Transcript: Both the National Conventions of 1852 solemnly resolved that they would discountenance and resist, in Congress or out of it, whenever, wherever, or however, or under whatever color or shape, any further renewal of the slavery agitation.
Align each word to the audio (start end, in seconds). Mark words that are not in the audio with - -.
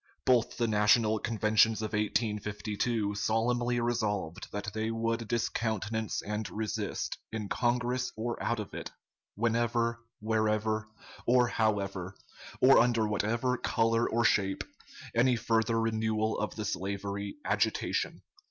Both 0.25 0.57
the 0.57 0.65
National 0.67 1.19
Conventions 1.19 1.83
of 1.83 1.93
1852 1.93 3.13
solemnly 3.13 3.79
resolved 3.79 4.51
that 4.51 4.73
they 4.73 4.89
would 4.89 5.27
discountenance 5.27 6.23
and 6.23 6.49
resist, 6.49 7.19
in 7.31 7.47
Congress 7.47 8.11
or 8.17 8.41
out 8.41 8.59
of 8.59 8.73
it, 8.73 8.89
whenever, 9.35 9.99
wherever, 10.19 10.87
or 11.27 11.49
however, 11.49 12.15
or 12.59 12.79
under 12.79 13.07
whatever 13.07 13.57
color 13.59 14.09
or 14.09 14.25
shape, 14.25 14.63
any 15.13 15.35
further 15.35 15.79
renewal 15.79 16.39
of 16.39 16.55
the 16.55 16.65
slavery 16.65 17.35
agitation. 17.45 18.23